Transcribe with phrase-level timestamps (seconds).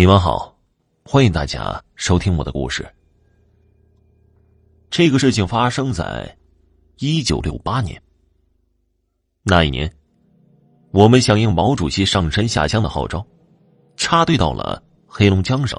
[0.00, 0.58] 你们好，
[1.04, 2.90] 欢迎大家收听我的故事。
[4.88, 6.34] 这个事情发生在
[6.96, 8.02] 一九六八年。
[9.42, 9.92] 那一年，
[10.90, 13.22] 我们响应毛主席上山下乡的号召，
[13.94, 15.78] 插队到了黑龙江省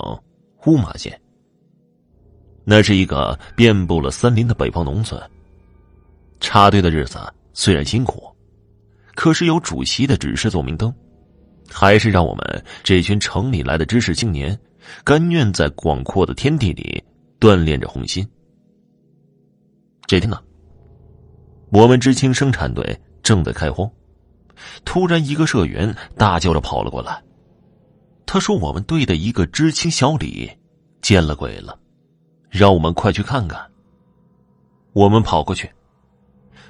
[0.67, 1.19] 乌马县。
[2.63, 5.19] 那是一个遍布了森林的北方农村。
[6.39, 7.17] 插队的日子
[7.53, 8.31] 虽然辛苦，
[9.15, 10.93] 可是有主席的指示做明灯。
[11.71, 14.57] 还是让我们这群城里来的知识青年，
[15.03, 17.03] 甘愿在广阔的天地里
[17.39, 18.27] 锻炼着红心。
[20.05, 20.39] 这天呢，
[21.71, 23.89] 我们知青生产队正在开荒，
[24.83, 27.23] 突然一个社员大叫着跑了过来，
[28.25, 30.51] 他说：“我们队的一个知青小李
[31.01, 31.79] 见了鬼了，
[32.49, 33.65] 让我们快去看看。”
[34.93, 35.71] 我们跑过去，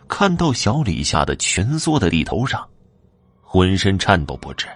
[0.07, 2.67] 看到小李吓得蜷缩在地头上，
[3.41, 4.67] 浑身颤抖不止。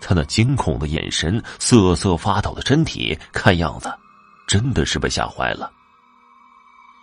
[0.00, 3.92] 他那惊恐的眼神、瑟瑟发抖的身体，看样子
[4.46, 5.70] 真的是被吓坏了。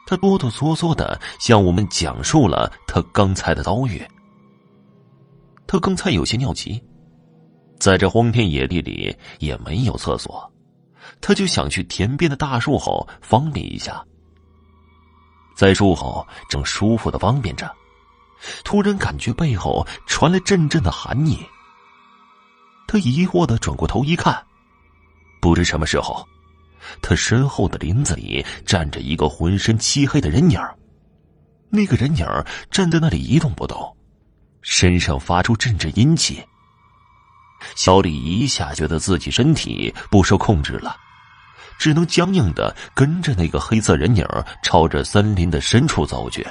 [0.08, 4.06] 他哆哆嗦嗦的向我们讲述了他刚才的遭遇。
[5.68, 6.82] 他刚才有些尿急，
[7.80, 10.52] 在这荒天野地里也没有厕所，
[11.20, 14.04] 他就想去田边的大树后方便一下。
[15.56, 17.72] 在树后正舒服的方便着，
[18.64, 21.44] 突然感觉背后传来阵阵的寒意。
[22.96, 24.42] 他疑惑的转过头一看，
[25.42, 26.26] 不知什么时候，
[27.02, 30.58] 他身后的林子里站着一个浑身漆黑的人影
[31.70, 32.26] 那个人影
[32.72, 33.98] 站在那里一动不动，
[34.62, 36.42] 身上发出阵阵阴气。
[37.76, 40.96] 小李一下觉得自己身体不受控制了，
[41.78, 44.26] 只能僵硬的跟着那个黑色人影
[44.64, 46.48] 朝着森林的深处走去。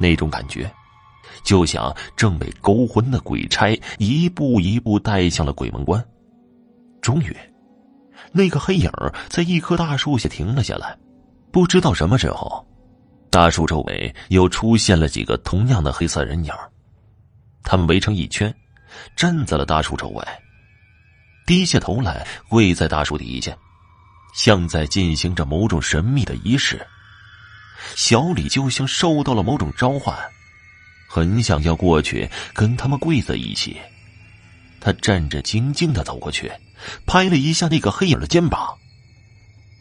[0.00, 0.68] 那种感觉。
[1.42, 6.04] 就像正被勾魂的鬼差一步一步带向了鬼门关。
[7.00, 7.36] 终于，
[8.32, 8.90] 那个黑影
[9.28, 10.96] 在一棵大树下停了下来。
[11.50, 12.66] 不知道什么时候，
[13.28, 16.52] 大树周围又出现了几个同样的黑色人影
[17.62, 18.54] 他们围成一圈，
[19.16, 20.24] 站在了大树周围，
[21.46, 23.56] 低下头来跪在大树底下，
[24.34, 26.84] 像在进行着某种神秘的仪式。
[27.94, 30.16] 小李就像受到了某种召唤。
[31.14, 33.76] 很想要过去跟他们跪在一起，
[34.80, 36.50] 他战战兢兢的走过去，
[37.04, 38.78] 拍了一下那个黑影的肩膀。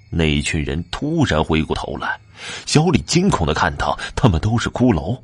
[0.09, 2.19] 那一群人突然回过头来，
[2.65, 5.17] 小李惊恐的看到他们都是骷髅，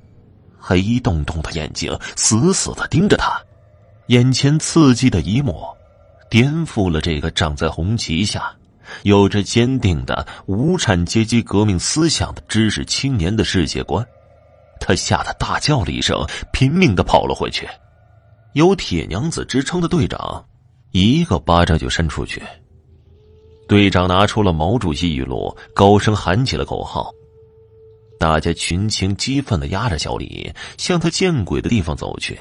[0.57, 3.37] 黑洞洞的眼睛死死的盯着他。
[4.05, 5.61] 眼前刺激的一幕，
[6.29, 8.55] 颠覆了这个长在红旗下、
[9.03, 14.07] 有着坚定的无产阶级革命思想的知识青年的世界观。
[14.87, 17.67] 他吓得大叫了一声，拼命的跑了回去。
[18.53, 20.45] 有铁娘子之称的队长，
[20.93, 22.41] 一个巴掌就伸出去。
[23.67, 27.11] 队长拿出了毛主席语录，高声喊起了口号。
[28.17, 32.39] 大家群情激愤的压着小李，向他见鬼的地方走去，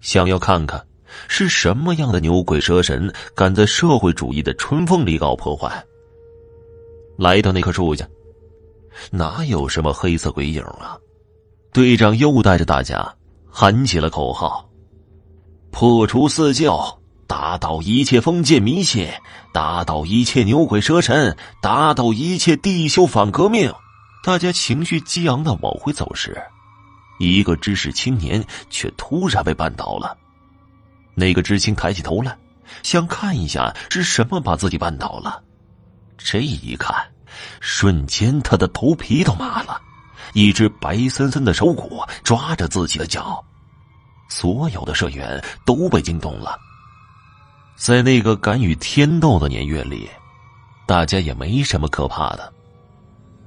[0.00, 0.82] 想要看看
[1.28, 5.84] 是什么样的牛鬼蛇神敢在社会主义的春风里搞破坏。
[7.18, 8.08] 来到那棵树下，
[9.10, 10.96] 哪有什么黑色鬼影啊？
[11.72, 13.14] 队长又带着大家
[13.50, 14.68] 喊起了口号
[15.72, 19.08] ：“破除四教，打倒一切封建迷信，
[19.54, 23.72] 打倒一切牛鬼蛇神，打倒一切地修反革命。”
[24.22, 26.40] 大家情绪激昂的往回走时，
[27.18, 30.14] 一个知识青年却突然被绊倒了。
[31.14, 32.36] 那个知青抬起头来，
[32.82, 35.42] 想看一下是什么把自己绊倒了。
[36.18, 36.94] 这一看，
[37.60, 39.80] 瞬间他的头皮都麻了。
[40.32, 43.44] 一只白森森的手骨抓着自己的脚，
[44.28, 46.58] 所有的社员都被惊动了。
[47.76, 50.08] 在那个敢与天斗的年月里，
[50.86, 52.52] 大家也没什么可怕的，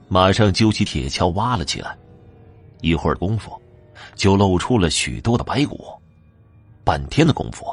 [0.08, 1.98] 马上揪起铁锹挖了起来。
[2.82, 3.60] 一会儿功夫，
[4.16, 5.88] 就露出了许多的白骨。
[6.84, 7.66] 半天的功夫，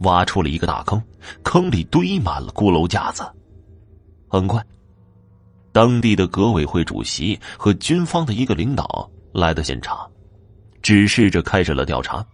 [0.00, 1.02] 挖出了一个大坑，
[1.42, 3.22] 坑里堆满了骷髅架子。
[4.28, 4.64] 很快。
[5.76, 10.10] 当地的革委会主席和军方的一个领导来到现场，
[10.80, 12.24] 指示着开始了调查。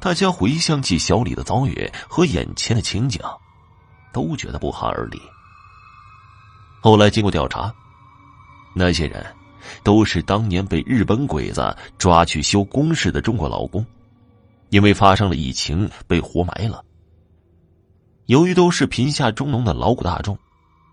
[0.00, 3.20] 大家回想起小李的遭遇和眼前的情景，
[4.12, 5.20] 都觉得不寒而栗。
[6.80, 7.74] 后来经过调查，
[8.76, 9.26] 那些人
[9.82, 13.84] 都是当年被日本鬼子抓去修工事的中国劳工，
[14.68, 16.84] 因为发生了疫情被活埋了。
[18.26, 20.38] 由于都是贫下中农的劳苦大众，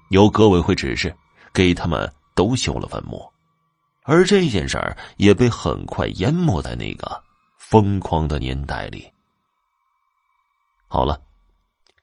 [0.09, 1.15] 由革委会指示。
[1.57, 3.27] 给他们都修了坟墓，
[4.04, 7.19] 而这件事儿也被很快淹没在那个
[7.57, 9.12] 疯狂的年代里。
[10.88, 11.19] 好了，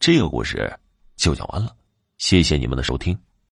[0.01, 0.77] 这个故事
[1.15, 1.73] 就讲完了，
[2.19, 3.17] 谢谢你们的收听。